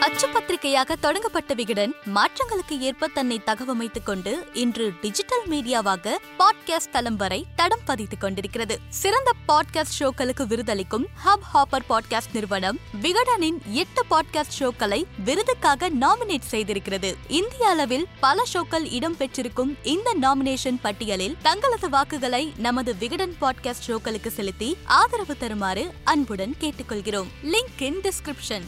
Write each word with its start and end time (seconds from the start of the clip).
அச்சு 0.00 0.28
பத்திரிகையாக 0.28 0.96
தொடங்கப்பட்ட 0.96 1.54
விகடன் 1.54 1.94
மாற்றங்களுக்கு 2.14 2.78
ஏற்ப 2.78 3.06
தன்னை 3.06 3.40
தகவமைத்துக் 3.46 4.02
கொண்டு 4.04 4.46
இன்று 4.52 4.92
டிஜிட்டல் 5.00 5.48
மீடியாவாக 5.48 6.14
பாட்காஸ்ட் 6.38 6.90
தளம் 6.92 7.16
வரை 7.16 7.46
தடம் 7.56 7.80
பதித்துக் 7.86 8.20
கொண்டிருக்கிறது. 8.20 8.78
சிறந்த 8.88 9.30
பாட்காஸ்ட் 9.48 9.96
ஷோக்களுக்கு 9.98 10.46
விருதளிக்கும் 10.46 11.06
ஹப் 11.24 11.46
ஹாப்பர் 11.54 11.82
பாட்காஸ்ட் 11.88 12.32
நிறுவனம் 12.32 12.78
விகடனின் 13.02 13.58
எட்டு 13.70 14.04
பாட்காஸ்ட் 14.10 14.56
ஷோக்களை 14.58 15.04
விருதுக்காக 15.24 15.90
நாமினேட் 15.90 16.48
செய்திருக்கிறது. 16.50 17.14
இந்திய 17.28 17.68
அளவில் 17.68 18.06
பல 18.20 18.42
ஷோக்கள் 18.52 18.92
இடம் 18.92 19.16
பெற்றிருக்கும் 19.16 19.76
இந்த 19.82 20.14
நாமினேஷன் 20.20 20.80
பட்டியலில் 20.82 21.36
தங்களது 21.42 21.88
வாக்குகளை 21.88 22.52
நமது 22.56 22.96
விகடன் 22.96 23.34
பாட்காஸ்ட் 23.40 23.86
ஷோக்களுக்கு 23.86 24.28
செலுத்தி 24.28 24.76
ஆதரவு 24.84 25.36
தருமாறு 25.36 25.92
அன்புடன் 26.04 26.54
கேட்டுக்கொள்கிறோம். 26.60 27.26
Link 27.44 27.82
in 27.82 28.00
description. 28.00 28.62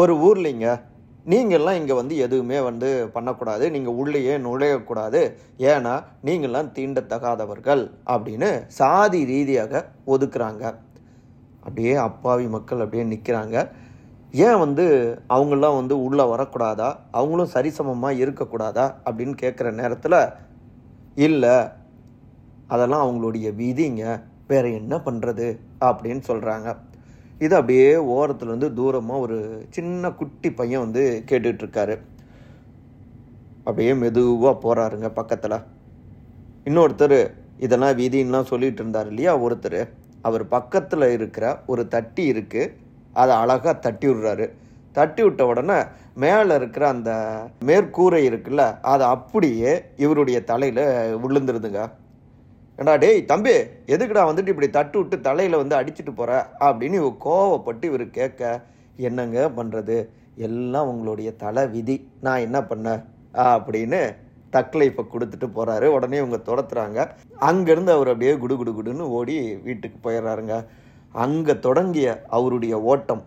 ஒரு 0.00 0.14
ஊர்லிங்க 0.26 0.68
நீங்கள்லாம் 1.32 1.78
இங்கே 1.80 1.94
வந்து 1.98 2.14
எதுவுமே 2.24 2.58
வந்து 2.68 2.88
பண்ணக்கூடாது. 3.12 3.64
நீங்கள் 3.74 3.98
உள்ளேயே 4.00 4.34
நுழையக்கூடாது. 4.46 5.20
ஏன்னா 5.70 5.92
நீங்கள்லாம் 6.26 6.72
தீண்டத்தகாதவர்கள் 6.76 7.82
அப்படின்னு 8.14 8.48
சாதி 8.78 9.20
ரீதியாக 9.24 9.82
ஒதுக்குறாங்க. 10.14 10.64
அப்படியே 11.60 11.94
அப்பாவி 12.08 12.46
மக்கள் 12.56 12.82
அப்படியே 12.84 13.04
நிற்கிறாங்க 13.12 13.56
ஏன் 14.46 14.60
வந்து 14.64 14.84
அவங்களாம் 15.34 15.78
வந்து 15.80 15.96
உள்ளே 16.06 16.24
வரக்கூடாதா? 16.32 16.88
அவங்களும் 17.18 17.54
சரிசமமாக 17.54 18.20
இருக்கக்கூடாதா? 18.22 18.86
அப்படின்னு 19.06 19.34
கேட்குற 19.42 19.72
நேரத்தில் 19.80 20.20
இல்லை 21.26 21.54
அதெல்லாம் 22.74 23.04
அவங்களுடைய 23.06 23.48
விதிங்க. 23.62 24.04
வேறு 24.50 24.70
என்ன 24.80 24.94
பண்ணுறது 25.06 25.46
அப்படின்னு 25.88 26.22
சொல்கிறாங்க 26.30 26.68
இது 27.38 27.56
அப்படியே 27.56 27.94
ஓரத்துலேருந்து 27.94 28.68
தூரமாக 28.72 29.18
ஒரு 29.18 29.66
சின்ன 29.70 30.10
குட்டி 30.10 30.52
பையன் 30.52 30.80
வந்து 30.80 31.24
கேட்டுட்ருக்காரு. 31.30 31.96
அப்படியே 33.64 33.94
மெதுவாக 33.94 34.54
போகிறாருங்க 34.64 35.08
பக்கத்தில். 35.08 35.64
இன்னொருத்தர் 36.64 37.30
இதெல்லாம் 37.58 37.98
வீதின்லாம் 37.98 38.50
சொல்லிகிட்டு 38.50 38.82
இருந்தார் 38.82 39.06
இல்லையா? 39.06 39.38
ஒருத்தர் 39.38 39.88
அவர் 40.22 40.48
பக்கத்தில் 40.48 41.10
இருக்கிற 41.10 41.60
ஒரு 41.66 41.88
தட்டி 41.88 42.32
இருக்குது 42.32 42.72
அதை 43.12 43.36
அழகாக 43.36 43.74
தட்டி 43.74 44.06
விடுறாரு. 44.08 44.50
தட்டி 44.92 45.22
விட்ட 45.22 45.46
உடனே 45.46 45.82
மேலே 46.14 46.54
இருக்கிற 46.54 46.88
அந்த 46.88 47.10
மேற்கூரை 47.66 48.20
இருக்குல்ல 48.30 48.80
அது 48.80 49.04
அப்படியே 49.04 49.82
இவருடைய 49.96 50.44
தலையில் 50.44 50.84
விழுந்துருதுங்க. 51.24 51.90
ஏண்டா 52.78 52.94
டேய் 53.02 53.18
தம்பி 53.30 53.52
எதுக்குடா 53.94 54.22
வந்துட்டு 54.28 54.52
இப்படி 54.52 54.68
தட்டு 54.76 54.96
விட்டு 55.00 55.16
தலையில் 55.20 55.60
வந்து 55.60 55.74
அடிச்சுட்டு 55.80 56.12
போகிற 56.14 56.30
அப்படின்னு 56.66 56.96
இவ 57.00 57.10
கோவப்பட்டு 57.24 57.84
இவர் 57.90 58.04
கேட்க 58.16 58.40
என்னங்க 59.08 59.44
பண்ணுறது 59.58 59.96
எல்லாம் 60.46 60.88
உங்களுடைய 60.92 61.30
தலை 61.42 61.62
விதி. 61.74 61.96
நான் 62.20 62.44
என்ன 62.46 62.58
பண்ணேன் 62.70 63.02
அப்படின்னு 63.52 64.00
தக்லைஃபை 64.56 65.04
கொடுத்துட்டு 65.12 65.48
போகிறாரு 65.58 65.86
உடனே 65.96 66.16
இவங்க 66.22 66.40
துரத்துறாங்க. 66.48 66.98
அங்கேருந்து 67.50 67.94
அவர் 67.96 68.10
அப்படியே 68.12 68.34
குடு 68.42 68.56
குடு 68.56 68.74
குடுன்னு 68.78 69.06
ஓடி 69.18 69.36
வீட்டுக்கு 69.68 70.00
போயிடுறாருங்க. 70.08 70.56
அங்கே 71.24 71.56
தொடங்கிய 71.68 72.08
அவருடைய 72.36 72.74
ஓட்டம் 72.92 73.22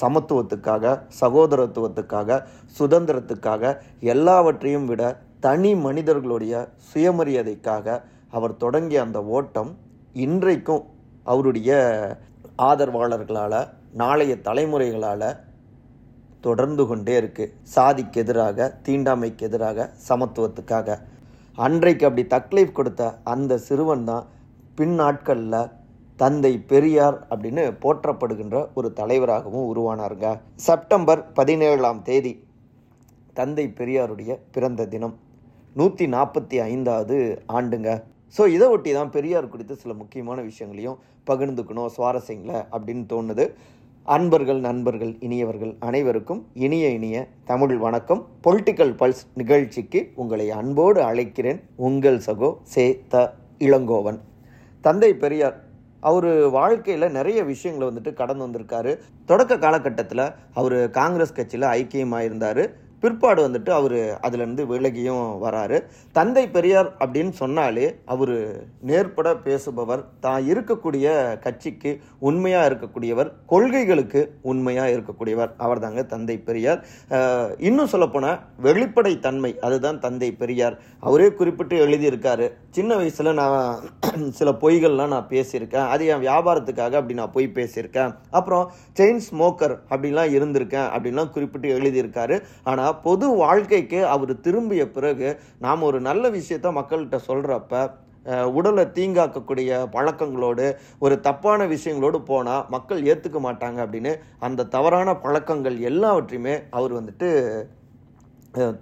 சமத்துவத்துக்காக 0.00 0.94
சகோதரத்துவத்துக்காக 1.20 2.40
சுதந்திரத்துக்காக 2.78 3.74
எல்லாவற்றையும் 4.14 4.88
விட 4.92 5.02
தனி 5.46 5.74
மனிதர்களுடைய 5.86 6.54
சுயமரியாதைக்காக 6.88 8.00
அவர் 8.36 8.60
தொடங்கிய 8.64 9.00
அந்த 9.06 9.18
ஓட்டம் 9.36 9.70
இன்றைக்கும் 10.24 10.84
அவருடைய 11.32 11.70
ஆதரவாளர்களால் 12.68 13.60
நாளைய 14.00 14.32
தலைமுறைகளால் 14.46 15.28
தொடர்ந்து 16.46 16.84
கொண்டே 16.86 17.14
இருக்குது 17.20 17.52
சாதிக்கு 17.74 18.20
எதிராக 18.22 18.68
தீண்டாமைக்கு 18.86 19.44
எதிராக 19.48 19.88
சமத்துவத்துக்காக. 20.08 20.96
அன்றைக்கு 21.66 22.04
அப்படி 22.08 22.24
தக்லீஃப் 22.34 22.76
கொடுத்த 22.78 23.02
அந்த 23.32 23.58
சிறுவன் 23.66 24.04
தான் 24.10 24.26
பின் 24.78 24.96
நாட்களில் 25.00 25.70
தந்தை 26.22 26.52
பெரியார் 26.70 27.18
அப்படின்னு 27.32 27.64
போற்றப்படுகின்ற 27.84 28.56
ஒரு 28.78 28.88
தலைவராகவும் 29.00 29.68
உருவானாருங்க. 29.72 30.28
செப்டம்பர் 30.66 31.22
பதினேழாம் 31.38 32.02
தேதி 32.08 32.32
தந்தை 33.38 33.66
பெரியாருடைய 33.78 34.32
பிறந்த 34.54 34.86
தினம். 34.94 35.14
நூற்றி 35.78 36.06
நாற்பத்தி 36.16 36.56
ஐந்தாவது 36.70 37.18
ஆண்டுங்க. 37.58 37.90
ஸோ 38.36 38.42
இதை 38.54 38.66
ஒட்டி 38.74 38.90
தான் 38.96 39.12
பெரியார் 39.14 39.52
குறித்து 39.52 39.74
சில 39.82 39.92
முக்கியமான 40.00 40.38
விஷயங்களையும் 40.48 40.98
பகிர்ந்துக்கணும் 41.28 41.90
சுவாரஸ்யங்களை 41.96 42.58
அப்படின்னு 42.74 43.04
தோணுது. 43.12 43.44
அன்பர்கள் 44.08 44.60
நண்பர்கள் 44.66 45.10
இனியவர்கள் 45.26 45.72
அனைவருக்கும் 45.88 46.40
இனிய 46.66 46.86
இனிய 46.98 47.16
தமிழ் 47.50 47.74
வணக்கம். 47.84 48.22
பொலிட்டிக்கல் 48.46 48.94
பல்ஸ் 49.00 49.22
நிகழ்ச்சிக்கு 49.40 50.00
உங்களை 50.22 50.46
அன்போடு 50.60 51.00
அழைக்கிறேன் 51.10 51.60
உங்கள் 51.88 52.18
சகோ 52.28 52.50
சே 52.72 52.86
த 53.12 53.24
இளங்கோவன். 53.66 54.18
தந்தை 54.84 55.10
பெரியார் 55.24 55.58
அவர் 56.10 56.30
வாழ்க்கையில் 56.58 57.14
நிறைய 57.18 57.40
விஷயங்களை 57.50 57.84
வந்துட்டு 57.88 58.12
கடந்து 58.20 58.44
வந்திருக்காரு. 58.46 58.92
தொடக்க 59.30 59.58
காலகட்டத்தில் 59.64 60.24
அவர் 60.60 60.76
காங்கிரஸ் 60.98 61.36
கட்சியில் 61.36 61.68
ஐக்கியமாக 61.78 62.26
இருந்தார் 62.28 62.62
பிற்பாடு 63.02 63.40
வந்துட்டு 63.46 63.70
அவர் 63.78 63.96
அதுலேருந்து 64.26 64.64
விலகியும் 64.72 65.24
வராரு. 65.44 65.78
தந்தை 66.18 66.44
பெரியார் 66.56 66.90
அப்படின்னு 67.02 67.34
சொன்னாலே 67.42 67.86
அவர் 68.14 68.34
நேர்பட 68.90 69.28
பேசுபவர் 69.46 70.02
தான் 70.26 70.42
இருக்கக்கூடிய 70.52 71.06
கட்சிக்கு 71.46 71.92
உண்மையாக 72.28 72.68
இருக்கக்கூடியவர் 72.70 73.30
கொள்கைகளுக்கு 73.52 74.20
உண்மையாக 74.52 74.94
இருக்கக்கூடியவர் 74.96 75.52
அவர் 75.64 75.82
தாங்க 75.84 76.02
தந்தை 76.14 76.36
பெரியார். 76.48 76.80
இன்னும் 77.68 77.92
சொல்லப்போனால் 77.94 78.38
வெளிப்படை 78.68 79.14
தன்மை 79.26 79.52
அதுதான் 79.68 80.00
தந்தை 80.06 80.30
பெரியார். 80.42 80.76
அவரே 81.08 81.28
குறிப்பிட்டு 81.40 81.76
எழுதியிருக்காரு. 81.86 82.48
சின்ன 82.78 82.90
வயசில் 83.00 83.36
நான் 83.40 83.90
சில 84.38 84.50
பொய்கள்லாம் 84.62 85.12
நான் 85.14 85.28
பேசியிருக்கேன். 85.34 85.88
அது 85.92 86.02
என் 86.12 86.24
வியாபாரத்துக்காக 86.26 86.96
அப்படி 87.00 87.18
நான் 87.20 87.34
பொய் 87.36 87.54
பேசியிருக்கேன். 87.58 88.10
அப்புறம் 88.38 88.64
செயின் 88.98 89.22
ஸ்மோக்கர் 89.28 89.74
அப்படிலாம் 89.92 90.32
இருந்திருக்கேன் 90.36 90.88
அப்படின்லாம் 90.94 91.32
குறிப்பிட்டு 91.36 91.68
எழுதியிருக்காரு. 91.78 92.38
ஆனால் 92.70 92.91
பொது 93.02 93.26
வாழ்க்கைக்கு 93.36 94.00
அவர் 94.06 94.32
திரும்பிய 94.40 94.82
பிறகு 94.90 95.28
நாம் 95.58 95.82
ஒரு 95.82 96.00
நல்ல 96.00 96.30
விஷயத்த 96.30 96.70
மக்கள்கிட்ட 96.72 97.18
சொல்கிறப்ப 97.26 97.82
உடலை 98.54 98.84
தீங்காக்கக்கூடிய 98.92 99.78
பழக்கங்களோடு 99.92 100.66
ஒரு 100.98 101.14
தப்பான 101.20 101.64
விஷயங்களோடு 101.66 102.18
போனால் 102.22 102.66
மக்கள் 102.68 103.00
ஏற்றுக்க 103.04 103.38
மாட்டாங்க 103.40 103.78
அப்படின்னு 103.84 104.12
அந்த 104.38 104.68
தவறான 104.68 105.14
பழக்கங்கள் 105.18 105.78
எல்லாவற்றையுமே 105.82 106.56
அவர் 106.70 106.92
வந்துட்டு 106.92 107.30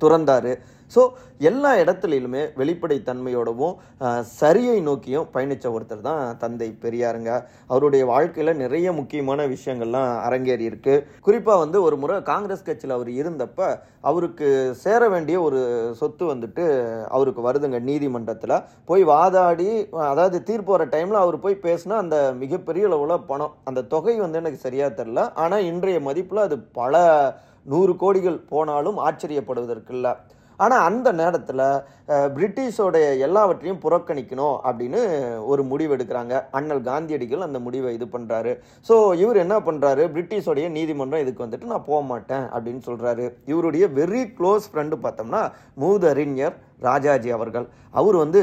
துறந்தார். 0.03 0.53
ஸோ 0.94 1.03
எல்லா 1.48 1.70
இடத்துலையுமே 1.81 2.41
வெளிப்படைத்தன்மையோடவும் 2.60 3.75
சரியை 4.38 4.78
நோக்கியும் 4.86 5.28
பயணித்த 5.34 5.66
ஒருத்தர் 5.75 6.06
தான் 6.08 6.22
தந்தை 6.41 6.69
பெரியாருங்க. 6.84 7.31
அவருடைய 7.70 8.03
வாழ்க்கையில் 8.10 8.60
நிறைய 8.62 8.92
முக்கியமான 8.98 9.47
விஷயங்கள்லாம் 9.53 10.10
அரங்கேறி 10.26 10.64
இருக்கு. 10.70 10.94
குறிப்பாக 11.26 11.62
வந்து 11.64 11.78
ஒரு 11.86 11.97
முறை 12.03 12.16
காங்கிரஸ் 12.30 12.66
கட்சியில் 12.69 12.97
அவர் 12.97 13.10
இருந்தப்ப 13.20 13.69
அவருக்கு 14.10 14.48
சேர 14.82 15.03
வேண்டிய 15.14 15.36
ஒரு 15.47 15.60
சொத்து 16.00 16.25
வந்துட்டு 16.32 16.64
அவருக்கு 17.16 17.42
வருதுங்க 17.47 17.80
நீதிமன்றத்தில். 17.91 18.56
போய் 18.91 19.04
வாதாடி 19.12 19.70
அதாவது 20.12 20.41
தீர்ப்பு 20.50 20.75
வர 20.75 20.86
டைமில் 20.94 21.22
அவர் 21.25 21.38
போய் 21.44 21.64
பேசினா 21.66 21.97
அந்த 22.04 22.19
மிகப்பெரிய 22.42 22.88
அளவில் 22.91 23.26
பணம் 23.30 23.54
அந்த 23.70 23.86
தொகை 23.94 24.16
வந்து 24.25 24.41
எனக்கு 24.42 24.60
சரியாக 24.66 24.97
தெரில 25.00 25.22
ஆனால் 25.44 25.69
இன்றைய 25.70 26.00
மதிப்பில் 26.09 26.47
அது 26.48 26.59
பல 26.80 27.03
நூறு 27.66 27.94
கோடிகள் 28.03 28.44
போனாலும் 28.53 29.00
ஆச்சரியப்படுவதற்கில்லை. 29.06 30.12
ஆனால் 30.65 30.84
அந்த 30.88 31.09
நேரத்தில் 31.19 31.62
பிரிட்டிஷோடைய 32.36 33.04
எல்லாவற்றையும் 33.27 33.80
புறக்கணிக்கணும் 33.84 34.57
அப்படின்னு 34.68 35.01
ஒரு 35.51 35.62
முடிவு 35.71 35.95
எடுக்கிறாங்க. 35.97 36.34
அண்ணல் 36.59 36.83
காந்தியடிகள் 36.89 37.47
அந்த 37.47 37.59
முடிவை 37.66 37.92
இது 37.98 38.07
பண்ணுறாரு 38.15 38.53
ஸோ 38.89 38.97
இவர் 39.22 39.42
என்ன 39.45 39.57
பண்ணுறாரு 39.68 40.04
பிரிட்டிஷோடைய 40.15 40.68
நீதிமன்றம் 40.77 41.22
இதுக்கு 41.24 41.45
வந்துட்டு 41.45 41.71
நான் 41.72 41.89
போக 41.89 42.01
மாட்டேன் 42.10 42.45
அப்படின்னு 42.54 42.83
சொல்கிறாரு 42.89 43.27
இவருடைய 43.53 43.86
வெரி 44.01 44.24
க்ளோஸ் 44.39 44.68
ஃப்ரெண்டு 44.72 44.98
பார்த்தோம்னா 45.06 45.42
மூதறிஞர் 45.84 46.56
ராஜாஜி 46.89 47.33
அவர்கள். 47.39 47.68
அவர் 48.01 48.18
வந்து 48.24 48.42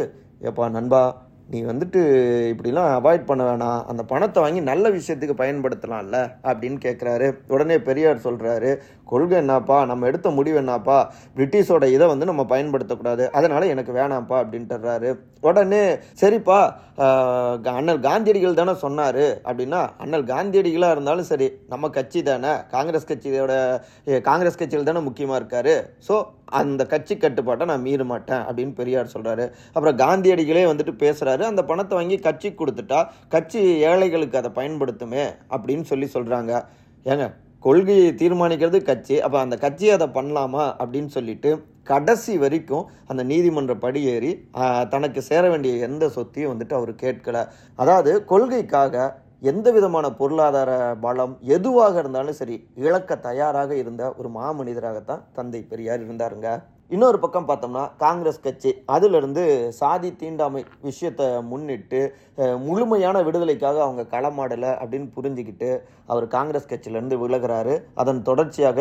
எப்பா 0.49 0.65
நண்பா 0.77 1.03
நீ 1.51 1.59
வந்துட்டு 1.69 1.99
இப்படிலாம் 2.51 2.89
அவாய்ட் 2.95 3.27
பண்ண 3.27 3.41
வேணாம். 3.49 3.81
அந்த 3.91 4.01
பணத்தை 4.11 4.39
வாங்கி 4.43 4.61
நல்ல 4.69 4.89
விஷயத்துக்கு 4.95 5.35
பயன்படுத்தலாம்ல 5.41 6.17
அப்படின்னு 6.49 6.79
கேட்குறாரு 6.85 7.27
உடனே 7.55 7.77
பெரியார் 7.87 8.25
சொல்கிறாரு 8.25 8.71
கொள்கை 9.11 9.35
என்னப்பா? 9.41 9.77
நம்ம 9.89 10.07
எடுத்த 10.09 10.29
முடிவு 10.37 10.57
என்னப்பா? 10.61 10.97
பிரிட்டிஷோட 11.35 11.85
இதை 11.95 12.05
வந்து 12.11 12.29
நம்ம 12.29 12.43
பயன்படுத்தக்கூடாது. 12.53 13.25
அதனால் 13.37 13.71
எனக்கு 13.73 13.91
வேணாம்ப்பா 13.99 14.37
அப்படின்ட்டுறாரு. 14.43 15.11
உடனே 15.47 15.83
சரிப்பா 16.21 16.59
அண்ணல் 17.77 18.01
காந்தியடிகள் 18.07 18.59
தானே 18.59 18.73
சொன்னார் 18.85 19.25
அப்படின்னா 19.47 19.81
அண்ணல் 20.03 20.29
காந்தியடிகளாக 20.33 20.95
இருந்தாலும் 20.95 21.29
சரி 21.31 21.47
நம்ம 21.73 21.89
கட்சி 21.97 22.21
தானே 22.29 22.51
காங்கிரஸ் 22.75 23.09
கட்சியோட 23.11 23.53
காங்கிரஸ் 24.29 24.59
கட்சியில் 24.61 24.89
தானே 24.89 25.03
முக்கியமாக 25.07 25.39
இருக்காரு. 25.41 25.75
ஸோ 26.07 26.15
அந்த 26.51 26.81
கட்சி 26.85 27.17
கட்டுப்பாட்டை 27.17 27.65
நான் 27.65 27.81
மீற 27.81 28.03
மாட்டேன் 28.03 28.43
அப்படின்னு 28.47 28.73
பெரியார் 28.73 29.13
சொல்கிறாரு 29.15 29.45
அப்புறம் 29.73 29.97
காந்தியடிகளே 29.97 30.63
வந்துட்டு 30.71 30.95
பேசுகிறாரு 31.03 31.43
அந்த 31.51 31.63
பணத்தை 31.63 31.97
வாங்கி 31.97 32.19
கட்சி 32.19 32.51
கொடுத்துட்டா 32.51 33.01
கட்சி 33.27 33.61
ஏழைகளுக்கு 33.91 34.37
அதை 34.37 34.51
பயன்படுத்துமே 34.51 35.25
அப்படின்னு 35.49 35.81
சொல்லி 35.81 36.09
சொல்கிறாங்க 36.15 36.53
ஏங்க 37.05 37.27
கொள்கையை 37.63 38.09
தீர்மானிக்கிறது 38.15 38.79
கட்சி. 38.83 39.15
அப்போ 39.21 39.37
அந்த 39.39 39.55
கட்சி 39.57 39.87
அதை 39.89 40.07
பண்ணலாமா 40.17 40.65
அப்படின்னு 40.81 41.07
சொல்லிட்டு 41.07 41.51
கடைசி 41.83 42.33
வரைக்கும் 42.37 42.87
அந்த 43.07 43.21
நீதிமன்ற 43.23 43.73
படியேறி 43.85 44.31
தனக்கு 44.89 45.21
சேர 45.21 45.43
வேண்டிய 45.49 45.73
எந்த 45.87 46.09
சொத்தையும் 46.09 46.51
வந்துட்டு 46.53 46.75
அவர் 46.79 46.91
கேட்கல. 47.03 47.37
அதாவது 47.75 48.25
கொள்கைக்காக 48.25 49.05
எந்த 49.41 49.71
விதமான 49.71 50.05
பொருளாதார 50.19 50.71
பலம் 51.01 51.33
எதுவாக 51.55 51.99
இருந்தாலும் 51.99 52.37
சரி 52.39 52.55
இழக்க 52.75 53.17
தயாராக 53.17 53.75
இருந்த 53.75 54.03
ஒரு 54.19 54.29
மாமனிதராகத்தான் 54.37 55.21
தந்தை 55.33 55.61
பெரியார் 55.61 56.01
இருந்தாருங்க. 56.05 56.49
இன்னொரு 56.89 57.17
பக்கம் 57.19 57.47
பார்த்தோம்னா 57.47 57.83
காங்கிரஸ் 57.97 58.41
கட்சி 58.41 58.71
அதிலிருந்து 58.85 59.43
சாதி 59.79 60.09
தீண்டாமை 60.15 60.61
விஷயத்தை 60.81 61.27
முன்னிட்டு 61.41 62.01
முழுமையான 62.67 63.21
விடுதலைக்காக 63.21 63.81
அவங்க 63.85 64.03
களமாடலை 64.13 64.71
அப்படின்னு 64.83 65.09
புரிஞ்சுக்கிட்டு 65.17 65.71
அவர் 66.05 66.27
காங்கிரஸ் 66.27 66.69
கட்சியிலேருந்து 66.73 67.17
விலகிறாரு. 67.23 67.75
அதன் 67.93 68.21
தொடர்ச்சியாக 68.21 68.79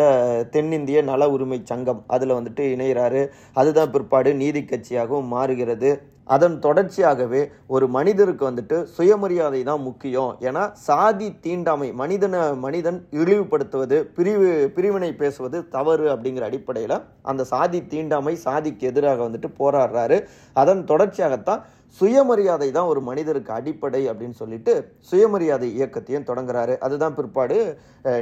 தென்னிந்திய 0.50 1.02
நல 1.02 1.30
உரிமை 1.30 1.60
சங்கம் 1.64 2.04
அதில் 2.06 2.38
வந்துட்டு 2.38 2.64
இணைகிறாரு. 2.74 3.28
அதுதான் 3.52 3.90
பிற்பாடு 3.90 4.34
நீதி 4.34 4.60
கட்சியாகவும் 4.60 5.32
மாறுகிறது. 5.36 6.14
அதன் 6.34 6.56
தொடர்ச்சியாகவே 6.66 7.42
ஒரு 7.74 7.86
மனிதருக்கு 7.96 8.44
வந்துட்டு 8.50 8.76
சுயமரியாதை 8.96 9.60
தான் 9.62 9.82
முக்கியம். 9.88 10.32
ஏன்னா 10.48 10.62
சாதி 10.86 11.28
தீண்டாமை 11.46 11.88
மனிதனை 12.02 12.40
மனிதன் 12.66 12.98
இழிவுபடுத்துவது 13.20 13.98
பிரிவு 14.16 14.50
பிரிவினை 14.76 15.10
பேசுவது 15.22 15.60
தவறு 15.76 16.06
அப்படிங்கிற 16.14 16.46
அடிப்படையில் 16.50 16.96
அந்த 17.22 17.44
சாதி 17.52 17.80
தீண்டாமை 17.92 18.34
சாதிக்கு 18.46 18.86
எதிராக 18.86 19.28
வந்துட்டு 19.28 19.50
போராடுறாரு. 19.62 20.18
அதன் 20.62 20.84
தொடர்ச்சியாகத்தான் 20.92 21.62
சுயமரியாதை 21.98 22.68
தான் 22.76 22.90
ஒரு 22.92 23.00
மனிதருக்கு 23.08 23.50
அடிப்படை 23.58 24.00
அப்படின்னு 24.10 24.36
சொல்லிட்டு 24.40 24.72
சுயமரியாதை 25.10 25.68
இயக்கத்தையும் 25.76 26.26
தொடங்குறாரு. 26.30 26.74
அதுதான் 26.86 27.16
பிற்பாடு 27.18 27.56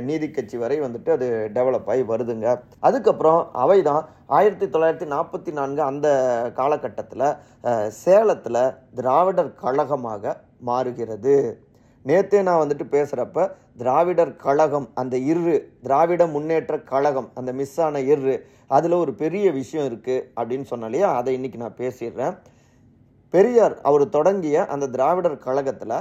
நீதி 0.09 0.29
கட்சி 0.29 0.57
வரை 0.63 0.77
வந்துட்டு 0.85 1.11
அது 1.17 1.29
டெவலப் 1.57 1.91
ஆகி 1.95 2.05
வருதுங்க. 2.13 2.49
அதுக்கப்புறம் 2.89 3.41
அவை 3.65 3.79
தான் 3.91 4.03
ஆயிரத்தி 4.39 4.69
தொள்ளாயிரத்தி 4.75 5.09
நாற்பத்தி 5.15 5.53
நான்கு 5.59 5.83
அந்த 5.91 6.09
காலகட்டத்தில் 6.61 7.27
சேலத்தில் 8.05 8.63
திராவிடர் 9.01 9.53
கழகமாக 9.65 10.37
மாறுகிறது. 10.71 11.37
நேற்றே 12.09 12.41
நான் 12.47 12.63
வந்துட்டு 12.63 12.87
பேசுகிறப்ப 12.95 13.51
திராவிடர் 13.83 14.33
கழகம் 14.47 14.89
அந்த 15.01 15.15
இரு 15.31 15.55
திராவிட 15.85 16.23
முன்னேற்ற 16.33 16.75
கழகம் 16.91 17.29
அந்த 17.41 17.51
மிஸ் 17.61 17.79
ஆன 17.85 18.01
இரு 18.15 18.35
அதில் 18.77 19.03
ஒரு 19.05 19.13
பெரிய 19.23 19.47
விஷயம் 19.61 19.87
இருக்குது 19.91 20.25
அப்படின்னு 20.39 20.67
சொன்னாலேயே 20.73 21.07
அதை 21.19 21.33
இன்னைக்கு 21.39 21.59
நான் 21.63 21.81
பேசிடுறேன். 21.81 22.35
பெரியார் 23.33 23.75
அவர் 23.89 24.05
தொடங்கிய 24.17 24.67
அந்த 24.75 24.89
திராவிடர் 24.97 25.45
கழகத்தில் 25.47 25.99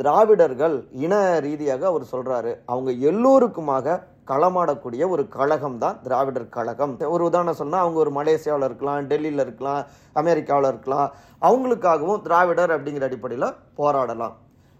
திராவிடர்கள் 0.00 0.76
இன 1.04 1.14
ரீதியாக 1.46 1.82
அவர் 1.90 2.04
சொல்கிறாரு 2.12 2.52
அவங்க 2.72 2.90
எல்லோருக்குமாக 3.10 3.96
களமாடக்கூடிய 4.30 5.02
ஒரு 5.14 5.22
கழகம் 5.36 5.78
தான் 5.82 5.96
திராவிடர் 6.06 6.48
கழகம். 6.56 6.92
ஒரு 7.14 7.22
உதாரணம் 7.28 7.58
சொன்னால் 7.60 7.82
அவங்க 7.84 7.98
ஒரு 8.04 8.12
மலேசியாவில் 8.18 8.66
இருக்கலாம் 8.68 9.06
டெல்லியில் 9.10 9.44
இருக்கலாம் 9.44 9.80
அமெரிக்காவில் 10.20 10.68
இருக்கலாம். 10.72 11.08
அவங்களுக்காகவும் 11.48 12.22
திராவிடர் 12.26 12.74
அப்படிங்கிற 12.76 13.06
அடிப்படையில் 13.08 13.56
போராடலாம். 13.80 14.34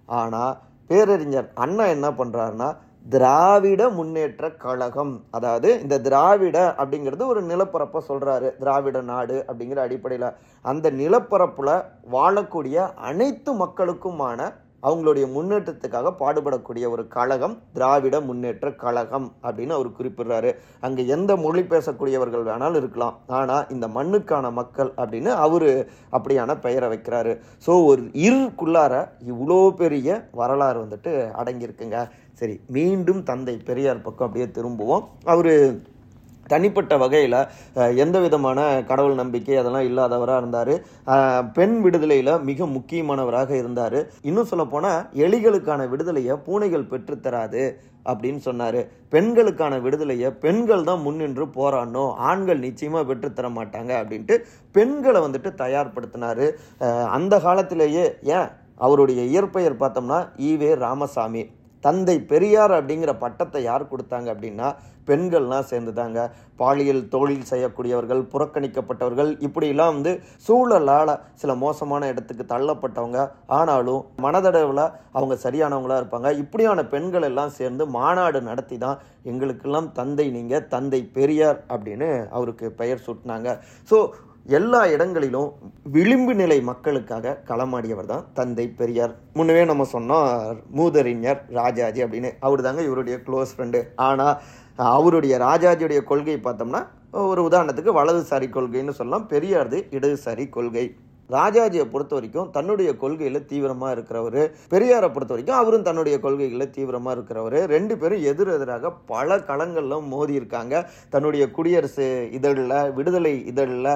ஆனால் 0.09 0.53
பேரறிஞர் 0.91 1.49
அண்ணா 1.65 1.85
என்ன 1.97 2.09
பண்ணுறாருன்னா 2.21 2.69
திராவிட 3.07 3.83
முன்னேற்ற 3.89 4.51
கழகம். 4.57 5.13
அதாவது 5.31 5.69
இந்த 5.81 6.01
திராவிட 6.01 6.59
அப்படிங்கிறது 6.79 7.23
ஒரு 7.27 7.43
நிலப்பரப்பை 7.43 8.01
சொல்கிறாரு 8.09 8.49
திராவிட 8.59 9.01
நாடு 9.03 9.37
அப்படிங்கிற 9.49 9.81
அடிப்படையில் 9.87 10.29
அந்த 10.65 10.91
நிலப்பரப்பில் 10.93 11.75
வாழக்கூடிய 12.13 12.77
அனைத்து 13.11 13.53
மக்களுக்குமான 13.55 14.41
அவங்களுடைய 14.87 15.27
முன்னேற்றத்துக்காக 15.35 16.13
பாடுபடக்கூடிய 16.21 16.85
ஒரு 16.95 17.05
கழகம் 17.17 17.57
திராவிட 17.77 18.17
முன்னேற்ற 18.29 18.69
கழகம் 18.85 19.27
அப்படின்னு 19.47 19.77
அவர் 19.79 19.91
குறிப்பிடுறாரு. 19.99 20.51
அங்கே 20.87 21.03
எந்த 21.17 21.31
மொழி 21.45 21.63
பேசக்கூடியவர்கள் 21.73 22.49
வேணாலும் 22.51 22.81
இருக்கலாம். 22.83 23.19
ஆனால் 23.41 23.69
இந்த 23.77 23.89
மண்ணுக்கான 23.97 24.53
மக்கள் 24.61 24.91
அப்படின்னு 25.03 25.31
அவர் 25.47 25.71
அப்படியான 26.17 26.59
பெயரை 26.67 26.89
வைக்கிறாரு. 26.95 27.35
ஸோ 27.67 27.75
ஒரு 27.91 28.03
இருக்குள்ளார 28.29 28.95
இவ்வளோ 29.33 29.61
பெரிய 29.83 30.19
வரலாறு 30.41 30.81
வந்துட்டு 30.85 31.15
அடங்கியிருக்குங்க. 31.43 32.01
சரி 32.41 32.55
மீண்டும் 32.77 33.23
தந்தை 33.31 33.55
பெரியார் 33.71 34.05
பக்கம் 34.05 34.27
அப்படியே 34.29 34.49
திரும்புவோம். 34.59 35.07
அவர் 35.33 35.53
தனிப்பட்ட 36.53 36.97
வகையில் 37.03 37.39
எந்த 38.05 38.17
விதமான 38.25 38.59
கடவுள் 38.91 39.21
நம்பிக்கை 39.21 39.57
அதெல்லாம் 39.61 39.89
இல்லாதவராக 39.91 40.41
இருந்தார். 40.43 40.73
பெண் 41.59 41.77
விடுதலையில் 41.85 42.33
மிக 42.49 42.67
முக்கியமானவராக 42.77 43.51
இருந்தார். 43.63 43.99
இன்னும் 44.29 44.51
சொல்லப்போனால் 44.53 45.01
எலிகளுக்கான 45.27 45.89
விடுதலையை 45.93 46.37
பூனைகள் 46.49 46.91
பெற்றுத்தராது 46.93 47.65
அப்படின்னு 48.11 48.41
சொன்னார். 48.49 48.81
பெண்களுக்கான 49.15 49.75
விடுதலையை 49.87 50.29
பெண்கள் 50.45 50.87
தான் 50.89 51.05
முன்னின்று 51.07 51.47
போராடணும் 51.59 52.13
ஆண்கள் 52.31 52.65
நிச்சயமாக 52.67 53.05
பெற்றுத்தர 53.11 53.49
மாட்டாங்க 53.59 53.93
அப்படின்ட்டு 54.01 54.37
பெண்களை 54.77 55.21
வந்துட்டு 55.27 55.53
தயார்படுத்தினார். 55.63 56.47
அந்த 57.17 57.35
காலத்திலேயே 57.47 58.05
ஏன்? 58.37 58.51
அவருடைய 58.87 59.21
இயற்பெயர் 59.33 59.81
பார்த்தோம்னா 59.81 60.19
ஈவே 60.51 60.71
ராமசாமி. 60.85 61.43
தந்தை 61.87 62.17
பெரியார் 62.31 62.73
அப்படிங்கிற 62.79 63.13
பட்டத்தை 63.25 63.61
யார் 63.71 63.91
கொடுத்தாங்க 63.91 64.29
அப்படின்னா 64.35 64.69
பெண்கள்லாம் 65.09 65.69
சேர்ந்துதாங்க. 65.71 66.19
பாலியல் 66.61 67.03
தொழில் 67.13 67.47
செய்யக்கூடியவர்கள் 67.51 68.21
புறக்கணிக்கப்பட்டவர்கள் 68.33 69.31
இப்படிலாம் 69.47 69.95
வந்து 69.97 70.13
சூழலால் 70.47 71.13
சில 71.43 71.55
மோசமான 71.65 72.09
இடத்துக்கு 72.13 72.45
தள்ளப்பட்டவங்க. 72.53 73.21
ஆனாலும் 73.59 74.03
மனதளவில் 74.25 74.85
அவங்க 75.17 75.37
சரியானவங்களா 75.47 75.99
இருப்பாங்க. 76.01 76.31
இப்படியான 76.43 76.85
பெண்கள் 76.95 77.29
எல்லாம் 77.31 77.57
சேர்ந்து 77.59 77.87
மாநாடு 77.99 78.41
நடத்தி 78.51 78.79
தான் 78.85 79.01
எங்களுக்கெல்லாம் 79.33 79.93
தந்தை 80.01 80.27
நீங்கள் 80.39 80.67
தந்தை 80.75 81.01
பெரியார் 81.19 81.61
அப்படின்னு 81.75 82.11
அவருக்கு 82.39 82.69
பெயர் 82.83 83.05
சூட்டினாங்க. 83.07 83.49
ஸோ 83.91 83.99
எல்லா 84.47 84.81
இடங்களிலும் 84.93 85.49
விளிம்பு 85.95 86.35
நிலை 86.35 86.57
மக்களுக்காக 86.69 87.35
களமாடியவர் 87.49 88.09
தான் 88.13 88.25
தந்தை 88.39 88.67
பெரியார். 88.69 89.13
முன்னவே 89.35 89.65
நம்ம 89.71 89.87
சொன்னோம் 89.93 90.29
மூதறிஞர் 90.79 91.41
ராஜாஜி 91.59 92.03
அப்படின்னு. 92.05 92.31
அவர் 92.41 92.63
தாங்க 92.67 92.83
இவருடைய 92.83 93.19
க்ளோஸ் 93.27 93.53
ஃப்ரெண்டு 93.57 93.83
ஆனால் 94.09 94.41
அவருடைய 94.97 95.39
ராஜாஜியுடைய 95.39 96.03
கொள்கை 96.11 96.37
பார்த்தோம்னா 96.45 96.83
ஒரு 97.33 97.43
உதாரணத்துக்கு 97.49 97.93
வலதுசாரி 98.01 98.49
கொள்கைன்னு 98.57 98.99
சொல்லலாம் 98.99 99.29
பெரியாரது 99.31 99.79
இடதுசாரி 99.97 100.49
கொள்கை. 100.49 100.87
ராஜாஜியை 101.37 101.85
பொறுத்த 101.93 102.15
வரைக்கும் 102.15 102.51
தன்னுடைய 102.57 102.91
கொள்கையில் 103.03 103.47
தீவிரமாக 103.51 103.95
இருக்கிறவர். 103.97 104.43
பெரியாரை 104.73 105.09
பொறுத்த 105.15 105.33
வரைக்கும் 105.35 105.61
அவரும் 105.63 105.87
தன்னுடைய 105.89 106.17
கொள்கைகளில் 106.25 106.75
தீவிரமாக 106.77 107.15
இருக்கிறவர். 107.17 107.59
ரெண்டு 107.75 107.97
பேரும் 107.99 108.25
எதிர் 108.33 108.53
எதிராக 108.57 108.93
பல 109.13 109.39
களங்களில் 109.51 110.07
மோதி 110.13 110.35
இருக்காங்க. 110.41 110.75
தன்னுடைய 111.15 111.47
குடியரசு 111.51 112.09
இதழில் 112.39 112.77
விடுதலை 112.99 113.35
இதழில் 113.53 113.93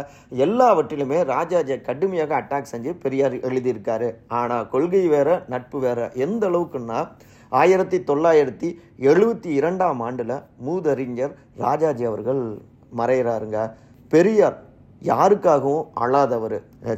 எல்லாவற்றிலுமே 0.47 1.21
ராஜாஜியை 1.35 1.79
கடுமையாக 1.91 2.35
அட்டாக் 2.41 2.73
செஞ்சு 2.73 2.93
பெரியார் 3.05 3.39
எழுதியிருக்காரு. 3.51 4.11
ஆனால் 4.41 4.69
கொள்கை 4.69 5.05
வேற 5.15 5.29
நட்பு 5.55 5.81
வேற. 5.87 6.11
எந்த 6.27 6.45
அளவுக்குன்னா 6.51 7.01
ஆயிரத்தி 7.53 7.99
தொள்ளாயிரத்தி 8.11 8.69
எழுபத்தி 9.11 9.51
இரண்டாம் 9.59 10.01
ஆண்டில் 10.01 10.37
மூதறிஞர் 10.67 11.35
ராஜாஜி 11.57 12.05
அவர்கள் 12.05 12.43
மறைகிறாருங்க 12.99 13.59
பெரியார் 14.13 14.57
யாருக்காகவும் 15.11 15.87
அழாதவர். 16.05 16.57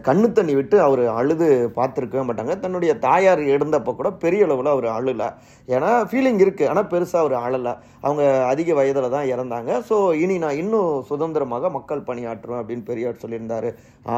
கண்ணு 0.08 0.28
தண்ணி 0.36 0.54
விட்டு 0.58 0.76
அவர் 0.86 1.02
அழுது 1.18 1.46
பார்த்துருக்கவே 1.78 2.24
மாட்டாங்க. 2.28 2.54
தன்னுடைய 2.64 2.92
தாயார் 3.06 3.42
இழந்தப்போ 3.52 3.92
கூட 4.00 4.10
பெரிய 4.24 4.46
அளவில் 4.46 4.70
அவர் 4.74 4.88
அழலை. 4.96 5.28
ஏன்னா 5.74 5.90
ஃபீலிங் 6.10 6.40
இருக்குது 6.44 6.70
ஆனால் 6.72 6.88
பெருசாக 6.92 7.22
அவர் 7.24 7.36
அழலை. 7.46 7.72
அவங்க 8.06 8.22
அதிக 8.52 8.74
வயதில் 8.80 9.14
தான் 9.16 9.30
இறந்தாங்க. 9.34 9.80
ஸோ 9.88 9.98
இனி 10.22 10.36
நான் 10.44 10.60
இன்னும் 10.62 10.90
சுதந்திரமாக 11.10 11.70
மக்கள் 11.78 12.06
பணியாற்றுவேன் 12.10 12.62
அப்படின்னு 12.62 12.88
பெரியார் 12.92 13.22
சொல்லியிருந்தார். 13.24 13.68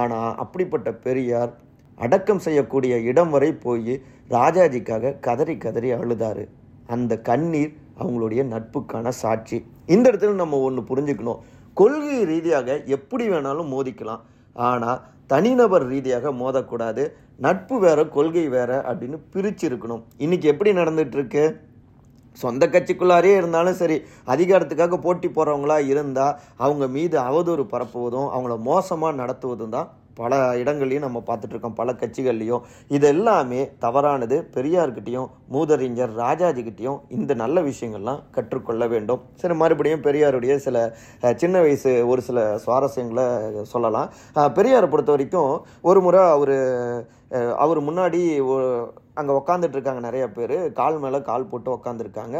ஆனால் 0.00 0.30
அப்படிப்பட்ட 0.45 0.88
பெரியார் 1.09 1.52
அடக்கம் 2.07 2.45
செய்யக்கூடிய 2.47 2.95
இடம் 3.11 3.35
வரை 3.35 3.50
போய் 3.66 3.95
ராஜாஜிக்காக 4.38 5.14
கதறி 5.26 5.54
கதறி 5.64 5.90
அழுதாரு. 6.00 6.45
அந்த 6.95 7.12
கண்ணீர் 7.28 7.73
அவங்களுடைய 8.00 8.42
நட்புக்கான 8.52 9.11
சாட்சி. 9.23 9.59
இந்த 9.95 10.04
இடத்துல 10.11 10.37
நம்ம 10.42 10.59
ஒன்று 10.66 10.83
புரிஞ்சுக்கணும். 10.90 11.40
கொள்கை 11.78 12.18
ரீதியாக 12.32 12.76
எப்படி 12.97 13.25
வேணாலும் 13.32 13.73
மோதிக்கலாம். 13.75 14.23
ஆனால் 14.56 15.00
தனிநபர் 15.32 15.87
ரீதியாக 15.92 16.30
மோதக்கூடாது. 16.42 17.02
நட்பு 17.47 17.76
வேற 17.85 17.99
கொள்கை 18.14 18.44
வேற 18.54 18.70
அப்படின்னு 18.88 19.18
பிரிச்சிருக்கணும் 19.35 20.02
இன்றைக்கி 20.25 20.38
இன்னைக்கு 20.38 20.50
எப்படி 20.52 20.70
நடந்துகிட்ருக்கு 20.78 21.42
சொந்த 22.38 22.64
கட்சிக்குள்ளாரே 22.73 23.30
இருந்தாலும் 23.37 23.78
சரி 23.80 23.97
அதிகாரத்துக்காக 24.32 24.97
போட்டி 25.04 25.28
போகிறவங்களா 25.28 25.76
இருந்தால் 25.92 26.37
அவங்க 26.56 26.85
மீது 26.97 27.16
அவதூறு 27.28 27.64
பரப்புவதும் 27.73 28.28
அவங்கள 28.35 28.56
மோசமாக 28.68 29.18
நடத்துவதும் 29.20 29.75
தான் 29.75 29.88
பல 30.20 30.37
இடங்கள்லையும் 30.62 31.06
நம்ம 31.06 31.22
பார்த்துட்ருக்கோம் 31.26 31.78
பல 31.80 31.92
கட்சிகள்லையும். 32.02 32.62
இது 32.96 33.06
எல்லாமே 33.14 33.60
தவறானது 33.84 34.37
பெரியார்கிட்டையும் 34.56 35.28
மூதறிஞர் 35.52 36.14
ராஜாஜிக்கிட்டையும் 36.25 37.00
இந்த 37.18 37.32
நல்ல 37.42 37.62
விஷயங்கள்லாம் 37.70 38.22
கற்றுக்கொள்ள 38.37 38.87
வேண்டும். 38.94 39.22
சரி 39.42 39.56
மறுபடியும் 39.62 40.04
பெரியாருடைய 40.08 40.56
சில 40.66 40.76
சின்ன 41.42 41.56
வயசு 41.66 41.92
ஒரு 42.12 42.22
சில 42.28 42.38
சுவாரஸ்யங்களை 42.66 43.26
சொல்லலாம். 43.75 44.10
பெரியாரை 44.58 44.88
பொறுத்த 44.94 45.10
வரைக்கும் 45.14 45.52
ஒரு 45.90 46.00
முறை 46.06 46.22
அவர் 46.37 46.56
அவர் 47.56 47.80
முன்னாடி 47.82 48.20
அங்கே 49.14 49.32
உக்காந்துட்ருக்காங்க 49.38 50.00
நிறைய 50.00 50.25
பேர். 50.30 50.73
கால் 50.73 50.99
மேலே 50.99 51.18
கால் 51.23 51.49
போட்டு 51.50 51.70
உக்காந்துருக்காங்க. 51.75 52.37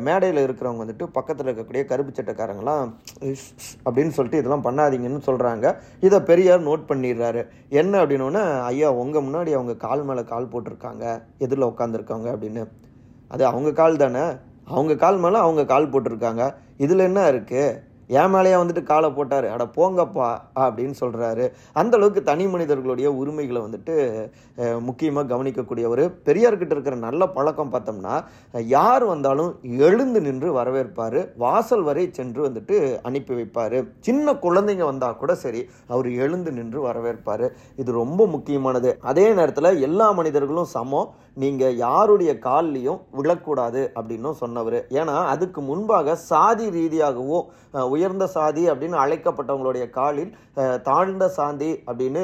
மேடையில் 0.00 0.40
இருக்கிறவங்க 0.46 0.82
வந்துட்டு 0.84 1.06
பக்கத்தில் 1.12 1.46
இருக்கக்கூடிய 1.46 1.82
கருப்பு 1.84 2.12
சட்டக்காரங்களாம் 2.12 2.90
"இஸ், 3.30 3.46
அப்படின்னு 3.84 4.14
சொல்லிட்டு 4.16 4.42
இதெல்லாம் 4.42 4.66
பண்ணாதீங்கன்னு 4.68 5.22
சொல்கிறாங்க 5.26 5.66
இதை 6.00 6.20
பெரியார் 6.20 6.66
நோட் 6.68 6.88
பண்ணிடுறாரு. 6.88 7.42
என்ன 7.80 8.02
அப்படின்னோடனே 8.04 8.44
ஐயா 8.70 8.90
உங்கள் 9.02 9.26
முன்னாடி 9.28 9.52
அவங்க 9.58 9.76
கால் 9.86 10.04
மேலே 10.04 10.24
கால் 10.24 10.50
போட்டிருக்காங்க. 10.52 11.04
எதிரில் 11.38 11.70
உட்காந்துருக்காங்க 11.72 12.28
அப்படின்னு. 12.34 12.64
அது 13.28 13.42
அவங்க 13.46 13.72
கால் 13.72 13.96
தானே? 13.96 14.24
அவங்க 14.64 14.94
கால் 14.96 15.18
மேலே 15.18 15.38
அவங்க 15.38 15.62
கால் 15.64 15.92
போட்டிருக்காங்க. 15.92 16.42
இதில் 16.76 17.06
என்ன 17.08 17.20
இருக்குது 17.30 17.64
என் 18.18 18.32
மேலேயே 18.34 18.56
வந்துட்டு 18.60 18.82
காலை 18.90 19.08
போட்டார். 19.16 19.46
அட 19.54 19.64
போங்கப்பா 19.78 20.28
அப்படின்னு 20.64 20.96
சொல்கிறாரு 21.02 21.44
அந்தளவுக்கு 21.80 22.22
தனி 22.30 22.46
மனிதர்களுடைய 22.54 23.08
உரிமைகளை 23.20 23.60
வந்துட்டு 23.66 23.94
முக்கியமாக 24.88 25.30
கவனிக்கக்கூடிய 25.32 25.84
ஒரு 25.92 26.04
பெரியார்கிட்ட 26.26 26.74
இருக்கிற 26.76 26.96
நல்ல 27.04 27.28
பழக்கம் 27.36 27.72
பார்த்தோம்னா 27.74 28.14
யார் 28.74 29.04
வந்தாலும் 29.12 29.50
எழுந்து 29.86 30.20
நின்று 30.26 30.48
வரவேற்பார். 30.58 31.18
வாசல் 31.44 31.84
வரை 31.88 32.04
சென்று 32.18 32.40
வந்துட்டு 32.48 32.76
அனுப்பி 33.08 33.32
வைப்பார். 33.38 33.78
சின்ன 34.06 34.34
குழந்தைங்க 34.44 34.84
வந்தால் 34.90 35.18
கூட 35.22 35.32
சரி 35.44 35.62
அவர் 35.92 36.08
எழுந்து 36.24 36.52
நின்று 36.58 36.80
வரவேற்பார். 36.88 37.46
இது 37.82 37.90
ரொம்ப 38.02 38.26
முக்கியமானது. 38.34 38.92
அதே 39.12 39.26
நேரத்தில் 39.38 39.80
எல்லா 39.88 40.08
மனிதர்களும் 40.20 40.72
சமம். 40.76 41.10
நீங்கள் 41.42 41.76
யாருடைய 41.86 42.30
கால்லையும் 42.46 43.00
விழக்கூடாது 43.18 43.82
அப்படின்னும் 43.98 44.38
சொன்னவர். 44.42 44.78
ஏன்னா 45.00 45.16
அதுக்கு 45.34 45.60
முன்பாக 45.70 46.16
சாதி 46.30 46.66
ரீதியாகவும் 46.78 47.46
உயர்ந்த 48.00 48.28
சாதி 48.36 48.66
அப்படின்னு 48.74 49.02
அழைக்கப்பட்டவங்களுடைய 49.04 49.86
காலில் 49.98 50.36
தாழ்ந்த 50.90 51.24
சாந்தி 51.40 51.72
அப்படின்னு 51.88 52.22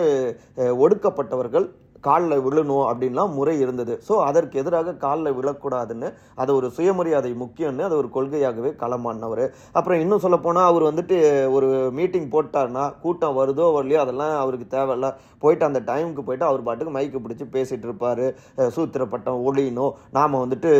ஒடுக்கப்பட்டவர்கள் 0.85 1.69
காலில் 2.07 2.43
விழணும் 2.45 2.85
அப்படின்லாம் 2.89 3.33
முறை 3.37 3.55
இருந்தது. 3.63 3.95
ஸோ 4.09 4.15
அதற்கு 4.27 4.57
எதிராக 4.61 4.93
காலில் 5.05 5.37
விழக்கூடாதுன்னு 5.39 6.09
அது 6.43 6.51
ஒரு 6.59 6.67
சுயமரியாதை 6.77 7.31
முக்கியம்னு 7.41 7.87
அது 7.87 7.97
ஒரு 8.01 8.09
கொள்கையாகவே 8.17 8.71
களமானவர். 8.83 9.43
அப்புறம் 9.79 10.03
இன்னும் 10.03 10.23
சொல்லப்போனால் 10.25 10.69
அவர் 10.71 10.85
வந்துட்டு 10.89 11.17
ஒரு 11.57 11.69
மீட்டிங் 11.99 12.29
போட்டார்னா 12.35 12.85
கூட்டம் 13.05 13.39
வருதோ 13.41 13.67
வரலையோ 13.77 13.99
அதெல்லாம் 14.05 14.35
அவருக்கு 14.43 14.69
தேவையில்ல. 14.77 15.11
போயிட்டு 15.45 15.69
அந்த 15.69 15.83
டைமுக்கு 15.91 16.27
போயிட்டு 16.29 16.49
அவர் 16.51 16.67
பாட்டுக்கு 16.69 16.97
மைக்கு 16.99 17.25
பிடிச்சி 17.25 17.47
பேசிகிட்டு 17.57 17.89
இருப்பார். 17.91 18.25
சூத்திரப்பட்டம் 18.77 19.43
ஒழியணும் 19.49 19.97
நாம் 20.19 20.43
வந்துட்டு 20.45 20.73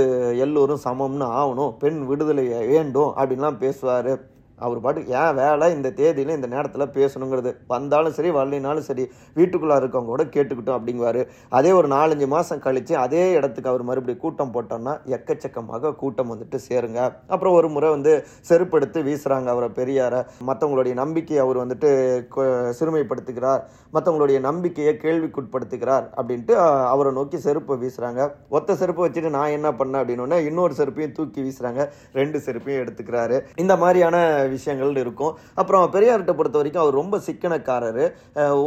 எல்லோரும் 0.47 0.85
சமம்னு 0.87 1.29
ஆகணும் 1.41 1.75
பெண் 1.85 2.01
விடுதலை 2.13 2.47
வேண்டும் 2.73 3.13
அப்படின்லாம் 3.19 3.61
பேசுவார். 3.67 4.13
அவர் 4.59 4.81
பாட்டு 4.81 5.07
ஏன் 5.07 5.35
வேலை 5.35 5.73
இந்த 5.73 5.91
தேதியில் 5.91 6.35
இந்த 6.35 6.47
நேரத்தில் 6.47 6.89
பேசணுங்கிறது? 6.89 7.57
வந்தாலும் 7.67 8.13
சரி 8.13 8.31
வரலைனாலும் 8.31 8.79
சரி 8.79 9.11
வீட்டுக்குள்ளே 9.35 9.75
இருக்கவங்க 9.75 10.05
கூட 10.05 10.25
கேட்டுக்கிட்டோம் 10.25 10.81
அப்படிங்குவார். 10.81 11.27
அதே 11.49 11.73
ஒரு 11.73 11.89
நாலஞ்சு 11.89 12.27
மாதம் 12.27 12.59
கழித்து 12.59 12.97
அதே 12.97 13.31
இடத்துக்கு 13.31 13.71
அவர் 13.71 13.83
மறுபடியும் 13.83 14.21
கூட்டம் 14.21 14.55
போட்டோம்னா 14.55 14.99
எக்கச்சக்கமாக 15.07 15.95
கூட்டம் 15.95 16.35
வந்துட்டு 16.35 16.59
சேருங்க. 16.69 17.13
அப்புறம் 17.27 17.55
ஒரு 17.55 17.69
முறை 17.69 17.91
வந்து 17.91 18.25
செருப்படுத்து 18.41 19.03
வீசுகிறாங்க 19.03 19.45
அவரை 19.45 19.69
பெரியாரை. 19.69 20.27
மற்றவங்களுடைய 20.47 20.93
நம்பிக்கையை 20.93 21.45
அவர் 21.45 21.67
வந்துட்டு 21.67 21.91
கொ- 22.37 22.73
சிறுமைப்படுத்துகிறார். 22.81 23.63
மற்றவங்களுடைய 23.95 24.41
நம்பிக்கையை 24.41 24.99
கேள்விக்குட்படுத்துகிறார் 25.03 26.09
அப்படின்ட்டு 26.17 26.51
அவரை 26.87 27.13
நோக்கி 27.13 27.39
செருப்பை 27.39 27.77
வீசுகிறாங்க 27.77 28.31
ஒத்த 28.49 28.77
செருப்பை 28.77 29.09
வச்சுட்டு 29.09 29.31
நான் 29.31 29.49
என்ன 29.49 29.71
பண்ணேன் 29.71 29.75
அப்படின்னு 29.75 30.45
இன்னொரு 30.47 30.75
செருப்பையும் 30.75 31.13
தூக்கி 31.13 31.43
வீசுகிறாங்க 31.43 31.89
ரெண்டு 32.13 32.39
செருப்பையும் 32.39 32.85
எடுத்துக்கிறாரு. 32.85 33.41
இந்த 33.57 33.77
மாதிரியான 33.77 34.46
விஷயங்கள் 34.55 35.03
இருக்கும். 35.05 35.35
அப்புறம் 35.61 35.85
பெரியார்கிட்ட 35.97 36.35
பொறுத்த 36.39 36.61
வரைக்கும் 36.61 36.85
அவர் 36.85 37.01
ரொம்ப 37.03 37.21
சிக்கனக்காரர். 37.29 38.03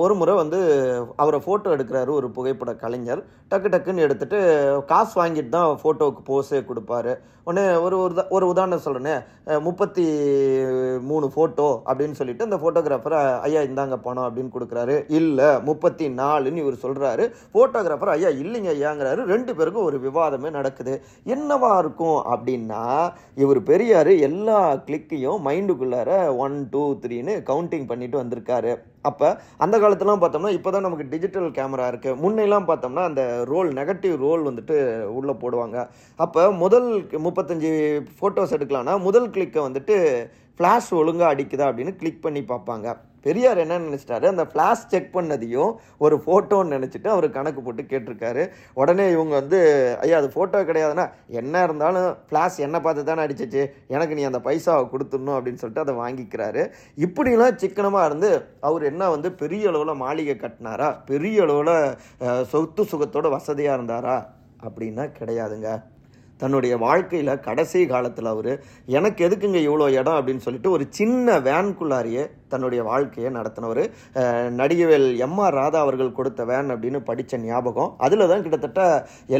ஒரு 0.03 0.15
முறை 0.21 0.35
வந்து 0.43 0.59
அவரை 1.23 1.41
ஃபோட்டோ 1.47 1.73
எடுக்கிறாரு 1.77 2.13
ஒரு 2.19 2.29
புகைப்பட 2.37 2.73
கலைஞர். 2.85 3.23
டக்கு 3.51 3.67
டக்குன்னு 3.73 4.05
எடுத்துட்டு 4.07 4.39
காசு 4.93 5.13
வாங்கிட்டு 5.21 5.53
தான் 5.57 5.79
ஃபோட்டோவுக்கு 5.83 6.23
போஸே 6.31 6.61
கொடுப்பாரு. 6.69 7.13
உடனே 7.49 7.63
ஒரு 7.83 7.95
ஒரு 8.05 8.23
ஒரு 8.35 8.45
உதாரணம் 8.51 8.83
சொல்கிறேன்னே 8.85 9.13
முப்பத்தி 9.67 10.03
மூணு 11.09 11.27
ஃபோட்டோ 11.35 11.67
அப்படின்னு 11.89 12.17
சொல்லிட்டு 12.19 12.45
அந்த 12.47 12.57
ஃபோட்டோகிராஃபர் 12.61 13.15
ஐயா 13.45 13.61
இந்தாங்க 13.67 13.95
பணம் 14.05 14.27
அப்படின்னு 14.27 14.53
கொடுக்குறாரு. 14.55 14.95
இல்லை 15.19 15.47
முப்பத்தி 15.69 16.07
நாலுன்னு 16.19 16.61
இவர் 16.63 16.83
சொல்கிறாரு 16.83 17.25
ஃபோட்டோகிராஃபர் 17.53 18.13
ஐயா 18.15 18.31
இல்லைங்க 18.43 18.69
ஐயாங்கிறாரு. 18.75 19.23
ரெண்டு 19.33 19.51
பேருக்கும் 19.55 19.87
ஒரு 19.89 19.99
விவாதமே 20.05 20.49
நடக்குது. 20.57 20.93
என்னவா 21.35 21.71
இருக்கும்? 21.83 22.19
அப்படின்னா 22.33 22.83
இவர் 23.43 23.61
பெரியார் 23.71 24.11
எல்லா 24.29 24.59
கிளிக்கையும் 24.87 25.41
மைண்டுக்குள்ளார 25.69 26.11
ஒன் 26.43 26.55
டூ 26.73 26.81
த்ரீன்னு 27.01 27.33
கவுண்டிங் 27.49 27.89
பண்ணிட்டு 27.89 28.17
வந்திருக்காரு. 28.21 28.71
அப்போ 29.09 29.27
அந்த 29.63 29.75
காலத்துலாம் 29.81 30.21
பார்த்தோம்னா 30.23 30.51
இப்போ 30.57 30.69
தான் 30.75 30.85
நமக்கு 30.85 31.05
டிஜிட்டல் 31.13 31.49
கேமரா 31.57 31.85
இருக்குது 31.91 32.17
முன்னெல்லாம் 32.23 32.67
பார்த்தோம்னா 32.69 33.03
அந்த 33.09 33.23
ரோல் 33.51 33.69
நெகட்டிவ் 33.79 34.15
ரோல் 34.25 34.41
வந்துட்டு 34.49 34.75
உள்ளே 35.17 35.33
போடுவாங்க. 35.43 35.77
அப்போ 36.25 36.43
முதல் 36.63 36.89
முப்பத்தஞ்சு 37.25 37.71
ஃபோட்டோஸ் 38.17 38.55
எடுக்கலாம்னா 38.57 38.95
முதல் 39.07 39.29
கிளிக்கை 39.35 39.61
வந்துட்டு 39.67 39.97
ஃப்ளாஷ் 40.59 40.87
ஒழுங்காக 41.01 41.33
அடிக்குதா 41.33 41.67
அப்படின்னு 41.69 41.91
கிளிக் 41.99 42.23
பண்ணி 42.23 42.41
பார்ப்பாங்க. 42.47 42.87
பெரியார் 43.25 43.61
என்ன 43.63 43.75
நினச்சிட்டாரு? 43.83 44.25
அந்த 44.31 44.43
ஃப்ளாஷ் 44.49 44.81
செக் 44.91 45.13
பண்ணதையும் 45.15 45.71
ஒரு 46.05 46.15
ஃபோட்டோன்னு 46.23 46.73
நினச்சிட்டு 46.75 47.09
அவர் 47.13 47.27
கணக்கு 47.37 47.61
போட்டு 47.65 47.83
கேட்டிருக்காரு. 47.91 48.43
உடனே 48.81 49.05
இவங்க 49.15 49.33
வந்து 49.39 49.59
ஐயா 50.05 50.17
அது 50.21 50.29
ஃபோட்டோ 50.33 50.59
கிடையாதுன்னா 50.69 51.05
என்ன 51.41 51.61
இருந்தாலும் 51.67 52.07
ஃப்ளாஷ் 52.29 52.57
என்ன 52.67 52.79
பார்த்து 52.85 53.03
தானே 53.09 53.25
அடிச்சிச்சு. 53.25 53.63
எனக்கு 53.95 54.17
நீ 54.19 54.25
அந்த 54.29 54.41
பைசாவை 54.47 54.83
கொடுத்துடணும் 54.93 55.37
அப்படின்னு 55.37 55.61
சொல்லிட்டு 55.61 55.85
அதை 55.85 55.95
வாங்கிக்கிறாரு. 56.03 56.63
இப்படிலாம் 57.05 57.59
சிக்கனமாக 57.63 58.09
இருந்து 58.11 58.31
அவர் 58.69 58.85
என்ன 58.91 59.09
வந்து 59.15 59.31
பெரிய 59.43 59.69
அளவில் 59.71 60.01
மாளிகை 60.05 60.35
கட்டினாரா? 60.43 60.89
பெரிய 61.11 61.45
அளவில் 61.47 62.45
சொத்து 62.55 62.85
சுகத்தோட 62.93 63.29
வசதியாக 63.37 63.77
இருந்தாரா? 63.79 64.17
அப்படின்னா 64.67 65.05
கிடையாதுங்க. 65.21 65.69
தன்னுடைய 66.39 66.73
வாழ்க்கையில் 66.77 67.39
கடைசி 67.39 67.85
காலத்தில் 67.85 68.25
அவர் 68.25 68.51
எனக்கு 68.85 69.27
எதுக்குங்க 69.27 69.59
இவ்வளோ 69.67 69.87
இடம்? 69.91 70.17
அப்படின்னு 70.19 70.37
சொல்லிட்டு 70.37 70.71
ஒரு 70.71 70.85
சின்ன 70.89 71.39
வேன்குள்ளாரியே 71.39 72.23
தன்னுடைய 72.53 72.81
வாழ்க்கையை 72.89 73.31
நடத்தினவர். 73.37 73.83
நடிகவேல் 74.59 75.07
எம்ஆர் 75.27 75.57
ராதா 75.59 75.79
அவர்கள் 75.85 76.15
கொடுத்த 76.19 76.43
வேன் 76.51 76.71
அப்படின்னு 76.75 77.01
படித்த 77.09 77.41
ஞாபகம். 77.47 77.91
அதில் 78.07 78.29
தான் 78.33 78.45
கிட்டத்தட்ட 78.45 78.81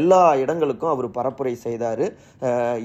எல்லா 0.00 0.22
இடங்களுக்கும் 0.42 0.94
அவர் 0.94 1.08
பரப்புரை 1.18 1.54
செய்தார். 1.66 2.04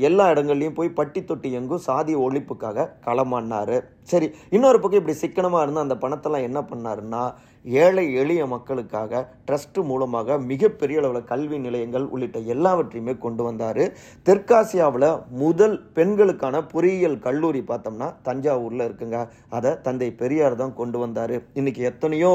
எல்லா 0.09 0.27
இடங்கள்லையும் 0.35 0.77
போய் 0.79 0.97
பட்டி 1.01 1.23
தொட்டி 1.31 1.51
எங்கும் 1.61 1.85
சாதி 1.89 2.15
ஒழிப்புக்காக 2.27 2.89
களமாடினார் 3.07 3.75
சரி 4.11 4.27
இன்னொரு 4.55 4.77
பக்கம் 4.81 4.99
இப்படி 5.01 5.17
சிக்கனமாக 5.21 5.61
இருந்து 5.65 5.83
அந்த 5.83 5.95
பணத்தெல்லாம் 6.01 6.47
என்ன 6.47 6.59
பண்ணாருன்னா 6.71 7.21
ஏழை 7.83 8.03
எளிய 8.21 8.41
மக்களுக்காக 8.51 9.21
ட்ரஸ்ட் 9.47 9.79
மூலமாக 9.89 10.37
மிகப்பெரிய 10.49 10.99
அளவில் 11.01 11.29
கல்வி 11.31 11.57
நிலையங்கள் 11.63 12.05
உள்ளிட்ட 12.13 12.39
எல்லாவற்றையுமே 12.53 13.13
கொண்டு 13.23 13.43
வந்தார். 13.47 13.81
தெற்காசியாவில் 14.27 15.07
முதல் 15.43 15.75
பெண்களுக்கான 15.97 16.61
பொறியியல் 16.73 17.17
கல்லூரி 17.25 17.61
பார்த்தோம்னா 17.71 18.09
தஞ்சாவூரில் 18.27 18.85
இருக்குங்க. 18.87 19.19
அதை 19.57 19.71
தந்தை 19.87 20.09
பெரியார் 20.21 20.59
தான் 20.61 20.77
கொண்டு 20.79 20.97
வந்தார். 21.03 21.35
இன்னைக்கு 21.59 21.81
எத்தனையோ 21.89 22.31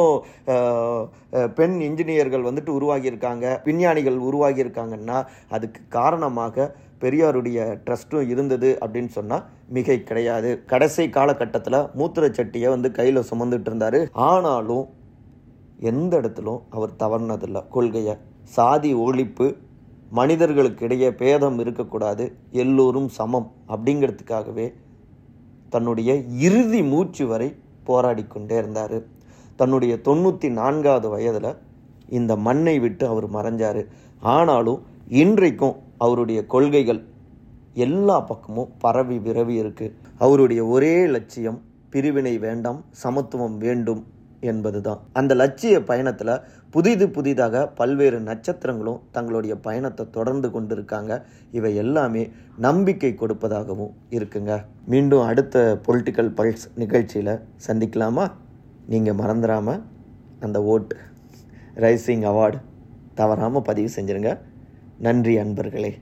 பெண் 1.59 1.77
இன்ஜினியர்கள் 1.89 2.47
வந்துட்டு 2.49 2.73
உருவாகியிருக்காங்க 2.79 3.47
விஞ்ஞானிகள் 3.69 4.19
உருவாகியிருக்காங்கன்னா 4.29 5.19
அதுக்கு 5.57 5.83
காரணமாக 5.99 6.69
பெரியாருடைய 7.05 7.59
ட்ரஸ்ட்டும் 7.87 8.31
இருந்தது 8.33 8.71
அப்படின்னு 8.85 9.13
சொன்னால் 9.19 9.45
மிகை 9.77 9.99
கிடையாது. 10.09 10.51
கடைசி 10.73 11.05
காலகட்டத்தில் 11.19 11.87
மூத்திரச்சட்டியை 11.99 12.69
வந்து 12.75 12.89
கையில் 12.99 13.29
சுமந்துட்டு 13.31 13.71
இருந்தார் 13.71 14.01
ஆனாலும் 14.29 14.85
எந்த 15.91 16.13
இடத்துலும் 16.21 16.61
அவர் 16.77 16.99
தவறுனதில்லை. 17.03 17.63
கொள்கையை 17.75 18.15
சாதி 18.57 18.91
ஒழிப்பு 19.05 19.47
மனிதர்களுக்கு 20.19 20.83
இடையே 20.87 21.09
பேதம் 21.21 21.59
இருக்கக்கூடாது 21.63 22.25
எல்லோரும் 22.63 23.09
சமம் 23.19 23.49
அப்படிங்கிறதுக்காகவே 23.75 24.67
தன்னுடைய 25.75 26.11
இறுதி 26.47 26.81
மூச்சு 26.93 27.25
வரை 27.33 27.49
போராடி 27.91 28.25
கொண்டே 28.27 28.57
இருந்தார். 28.63 28.99
தன்னுடைய 29.61 29.95
தொண்ணூற்றி 30.09 30.49
நான்காவது 30.61 31.09
வயதில் 31.15 31.57
இந்த 32.19 32.33
மண்ணை 32.47 32.77
விட்டு 32.85 33.05
அவர் 33.13 33.27
மறைஞ்சார். 33.37 33.83
ஆனாலும் 34.35 34.81
இன்றைக்கும் 35.23 35.77
அவருடைய 36.05 36.41
கொள்கைகள் 36.53 37.01
எல்லா 37.87 38.17
பக்கமும் 38.31 38.73
பரவி 38.79 39.17
விரவி 39.27 39.55
இருக்கு. 39.63 39.87
அவருடைய 40.19 40.61
ஒரே 40.75 40.95
லட்சியம் 41.15 41.59
பிரிவினை 41.93 42.35
வேண்டாம் 42.47 42.81
சமத்துவம் 43.03 43.57
வேண்டும். 43.59 44.03
என்பதுதான். 44.41 45.01
அந்த 45.13 45.35
லட்சிய 45.35 45.83
பயணத்தில் 45.83 46.41
புதிது 46.71 47.09
புதிதாக 47.09 47.69
பல்வேறு 47.69 48.21
நட்சத்திரங்களும் 48.21 49.01
தங்களுடைய 49.11 49.57
பயணத்தை 49.57 50.07
தொடர்ந்து 50.11 50.49
கொண்டிருக்காங்க. 50.49 51.23
இவை 51.51 51.77
எல்லாமே 51.77 52.31
நம்பிக்கை 52.57 53.15
கொடுப்பதாகவும் 53.15 53.95
இருக்குங்க. 54.11 54.65
மீண்டும் 54.87 55.21
அடுத்த 55.21 55.81
பொலிட்டிக்கல் 55.89 56.33
பல்ஸ் 56.37 56.67
நிகழ்ச்சியில் 56.75 57.41
சந்திக்கலாமா? 57.67 58.31
நீங்கள் 58.87 59.15
மறந்துடாமல் 59.15 59.83
அந்த 60.41 60.63
ஓட்டு 60.63 60.97
ரைசிங் 61.75 62.27
அவார்டு 62.31 62.61
தவறாமல் 63.15 63.63
பதிவு 63.63 63.89
செஞ்சுருங்க. 63.97 64.39
நன்றி 64.99 65.37
அன்பர்களே. 65.37 65.99